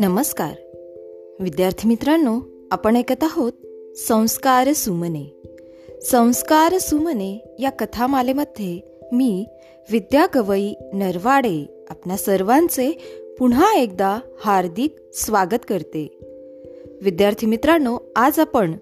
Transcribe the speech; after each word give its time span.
नमस्कार. 0.00 0.52
विद्यार्थी 1.40 1.88
मित्रांनो 1.88 2.40
आपण 2.70 2.96
ऐकत 2.96 3.22
आहोत 3.22 3.52
संस्कार 3.96 4.72
सुमने. 4.72 5.42
संस्कार 6.02 6.78
सुमने 6.78 7.56
या 7.58 7.70
कथामालेमध्ये 7.70 8.80
मी 9.12 9.46
विद्या 9.90 10.26
गवई 10.34 10.74
नरवाडे 10.92 11.84
आपल्या 11.88 12.16
सर्वांचे 12.16 12.98
पुन्हा 13.38 13.74
एकदा 13.74 14.18
हार्दिक 14.44 14.96
स्वागत 15.12 15.58
करते. 15.68 16.18
विद्यार्थी 17.02 17.46
मित्रांनो 17.46 17.98
आज 18.16 18.38
आपण 18.38 18.74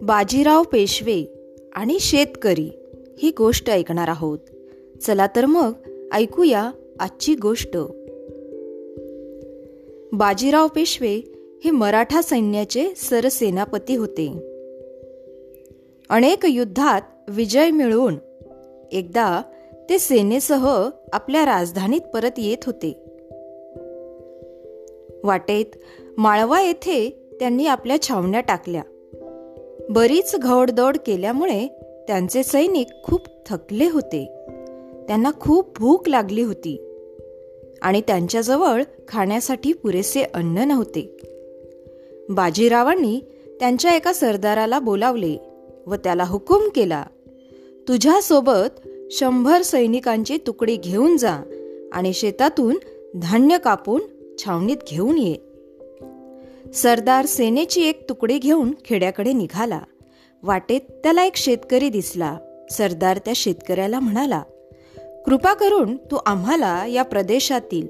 बाजीराव 0.00 0.62
पेशवे 0.62 1.32
आणि 1.72 2.00
शेतकरी 2.00 2.70
ही 3.22 3.32
गोष्ट 3.38 3.70
ऐकणार 3.70 4.08
आहोत. 4.08 4.38
चला 5.02 5.26
तर 5.26 5.46
मग 5.46 5.72
ऐकूया 6.12 6.70
आजची 7.00 7.34
गोष्ट. 7.34 7.76
बाजीराव 10.12 10.66
पेशवे 10.66 11.20
हे 11.64 11.70
मराठा 11.70 12.22
सैन्याचे 12.22 12.88
सरसेनापती 12.96 13.96
होते. 13.96 14.28
अनेक 16.10 16.46
युद्धात 16.48 17.02
विजय 17.28 17.70
मिळवून 17.70 18.14
एकदा 18.92 19.42
ते 19.90 19.98
सेनेसह 19.98 20.88
आपल्या 21.12 21.44
राजधानीत 21.44 22.00
परत 22.00 22.30
येत 22.38 22.64
होते. 22.66 22.92
वाटेत 25.24 25.76
माळवा 26.18 26.62
येथे 26.62 27.26
त्यांनी 27.40 27.66
आपल्या 27.66 28.02
छावण्या 28.02 28.40
टाकल्या. 28.40 28.82
बरीच 29.90 30.36
घौडदौड 30.42 30.96
केल्यामुळे 31.06 31.68
त्यांचे 32.08 32.42
सैनिक 32.42 32.86
खूप 33.04 33.20
थकले 33.46 33.88
होते. 33.90 34.39
त्यांना 35.08 35.30
खूप 35.40 35.78
भूक 35.78 36.08
लागली 36.08 36.42
होती. 36.42 36.86
आणि 37.82 38.00
त्यांच्याजवळ 38.00 38.82
खाण्यासाठी 39.08 39.72
पुरेसे 39.72 40.22
अन्न 40.22 40.58
नव्हते. 40.58 41.16
बाजीरावांनी 42.28 43.20
त्यांच्या 43.60 43.94
एका 43.94 44.12
सरदाराला 44.12 44.78
बोलावले 44.78 45.36
व 45.86 45.94
त्याला 45.94 46.24
हुकूम 46.24 46.68
केला 46.74 47.04
तुझ्यासोबत 47.88 48.88
शंभर 49.10 49.62
सैनिकांची 49.62 50.38
तुकडी 50.46 50.76
घेऊन 50.76 51.16
जा 51.16 51.42
आणि 51.92 52.12
शेतातून 52.12 52.78
धान्य 53.16 53.58
कापून 53.58 54.00
छावणीत 54.38 54.76
घेऊन 54.90 55.18
ये. 55.18 55.36
सरदार 56.74 57.26
सेनेची 57.26 57.88
एक 57.88 58.08
तुकडी 58.08 58.38
घेऊन 58.38 58.74
खेड्याकडे 58.84 59.32
निघाला. 59.32 59.80
वाटेत 60.42 60.80
त्याला 60.80 61.24
एक 61.24 61.36
शेतकरी 61.36 61.88
दिसला. 61.88 62.38
सरदार 62.70 63.18
त्या 63.18 63.32
शेतकऱ्याला 63.36 64.00
म्हणाला 64.00 64.42
कृपा 65.26 65.54
करून 65.54 65.96
तू 65.96 66.18
आम्हाला 66.26 66.86
या 66.86 67.02
प्रदेशातील 67.02 67.86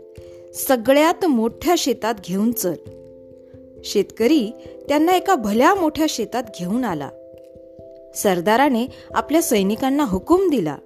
सगळ्यात 0.54 1.26
मोठ्या 1.26 1.74
शेतात 1.78 2.14
घेऊन 2.28 2.52
चल. 2.52 2.74
शेतकरी 3.84 4.50
त्यांना 4.88 5.12
एका 5.12 5.34
भल्या 5.34 5.74
मोठ्या 5.74 6.06
शेतात 6.08 6.42
घेऊन 6.58 6.84
आला. 6.84 7.10
सरदाराने 8.14 8.86
आपल्या 9.14 9.42
सैनिकांना 9.42 10.04
हुकूम 10.04 10.50
दिला. 10.50 10.76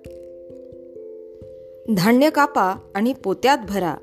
धान्य 1.96 2.30
कापा 2.30 2.74
आणि 2.94 3.12
पोत्यात 3.12 3.58
भरा. 3.68 3.94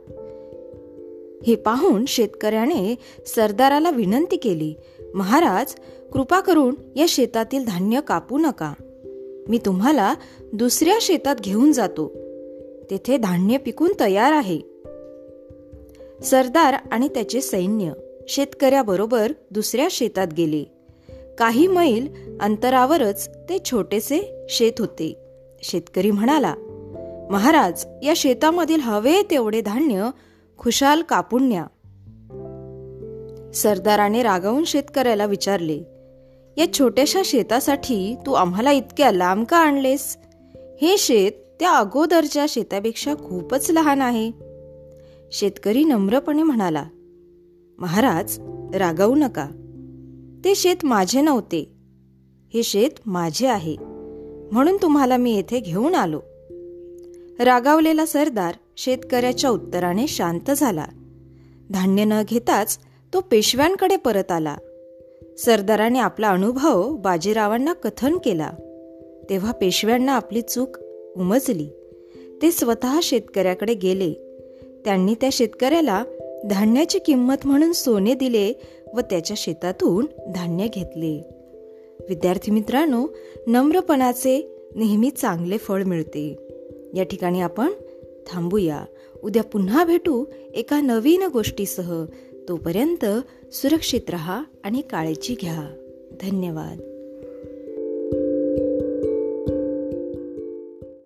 हे 1.48 1.56
पाहून 1.56 2.06
शेतकऱ्याने 2.06 2.96
सरदाराला 3.26 3.90
विनंती 3.90 4.38
केली 4.38 4.76
महाराज 5.14 5.76
कृपा 6.14 6.40
करून 6.40 6.76
या 6.96 7.06
शेतातील 7.10 7.66
धान्य 7.66 8.00
कापू 8.08 8.38
नका. 8.38 8.74
मी 9.48 9.58
तुम्हाला 9.58 10.16
दुसऱ्या 10.54 10.98
शेतात 11.02 11.36
घेऊन 11.36 11.72
जातो. 11.72 12.21
तेथे 12.92 13.18
धान्य 13.18 13.58
पिकून 13.58 13.92
तयार 14.00 14.32
आहे. 14.32 14.60
सरदार 16.24 16.76
आणि 16.92 17.08
त्याचे 17.08 17.42
सैन्य 17.42 17.92
शेतकऱ्याबरोबर 18.28 19.32
दुसऱ्या 19.52 19.88
शेतात 19.92 20.28
गेले. 20.38 20.64
काही 21.38 21.68
मैल 21.68 22.08
अंतरावरच 22.42 23.30
ते 23.50 23.58
छोटेसे 23.66 24.46
शेत 24.50 24.72
होते. 24.80 25.18
शेतकरी 25.64 26.12
म्हणाला 26.12 26.56
महाराज 27.32 27.86
या 28.04 28.14
शेतामधील 28.16 28.80
हवे 28.80 29.22
तेवढे 29.32 29.62
धान्य 29.62 30.10
खुशाल 30.58 31.02
कापून 31.02 31.48
न्या. 31.48 31.66
सरदाराने 33.54 34.24
रागावून 34.24 34.64
शेतकऱ्याला 34.64 35.26
विचारले 35.26 35.84
या 36.58 36.74
छोट्याशा 36.74 37.22
शेतासाठी 37.26 38.16
तू 38.26 38.34
आम्हाला 38.34 38.72
इतक्या 38.72 39.12
लांब 39.12 39.46
का 39.46 39.58
आणलेस? 39.58 40.18
हे 40.82 40.98
शेत 40.98 41.32
त्या 41.62 41.72
अगोदरच्या 41.72 42.46
शेतापेक्षा 42.50 43.16
खूपच 43.16 43.72
लहान 43.72 44.02
आहे. 44.02 44.32
शेतकरी 45.32 45.84
नम्रपणे 45.84 46.44
म्हणाला 46.44 46.86
महाराज 47.80 48.40
रागावू 48.76 49.16
नका. 49.16 49.48
ते 50.46 50.56
शेत 50.56 50.76
माझे 50.84 51.22
नव्हते. 51.22 51.74
हे 52.54 52.64
शेत 52.64 52.90
माझे 53.06 53.48
आहे. 53.48 53.76
म्हणून 54.52 54.78
तुम्हाला 54.82 55.18
मी 55.18 55.36
येथे 55.36 55.60
घेऊन 55.60 55.96
आलो. 55.96 56.20
रागावलेला 57.40 58.06
सरदार 58.06 58.56
शेतकऱ्याच्या 58.78 59.50
उत्तराने 59.50 60.08
शांत 60.08 60.52
झाला. 60.52 60.86
धान्य 61.72 62.04
न 62.06 62.14
घेताच 62.30 62.78
तो 63.14 63.20
पेशव्यांकडे 63.20 63.96
परत 63.96 64.32
आला. 64.32 64.56
सरदाराने 65.38 66.00
आपला 66.00 66.30
अनुभव 66.30 66.96
बाजीरावांना 66.96 67.74
कथन 67.74 68.18
केला. 68.18 68.52
तेव्हा 69.30 69.52
पेशव्यांना 69.52 70.16
आपली 70.16 70.42
चूक 70.42 70.81
उमजली. 71.18 71.68
ते 72.42 72.52
स्वतः 72.52 73.00
शेतकऱ्याकडे 73.04 73.74
गेले. 73.74 74.14
त्यांनी 74.86 75.14
त्या 75.14 75.30
शेतकऱ्याला 75.32 76.04
धान्याची 76.50 77.00
किंमत 77.00 77.36
म्हणून 77.46 77.72
सोने 77.72 78.14
दिले 78.14 78.54
व 78.94 79.00
त्याच्या 79.00 79.36
शेतातून 79.38 80.06
धान्य 80.32 80.68
घेतले. 80.68 81.24
विद्यार्थी 82.10 82.52
मित्रांनो 82.52 83.08
नम्रपणाचे 83.48 84.58
नेहमी 84.76 85.10
चांगले 85.10 85.58
फळ 85.58 85.84
मिळते. 85.84 86.36
या 86.94 87.04
ठिकाणी 87.04 87.42
आपण 87.42 87.72
थांबूया. 88.28 88.86
उद्या 89.24 89.44
पुन्हा 89.44 89.86
भेटू 89.86 90.26
एका 90.54 90.82
नवीन 90.82 91.24
गोष्टीसह. 91.34 92.06
तोपर्यंत 92.50 93.06
सुरक्षित 93.54 94.10
रहा 94.10 94.44
आणि 94.64 94.82
काळजी 94.82 95.36
घ्या. 95.42 95.70
धन्यवाद. 96.22 96.91